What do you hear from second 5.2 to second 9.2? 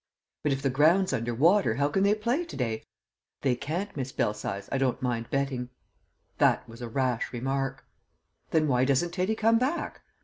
betting." That was a rash remark. "Then why doesn't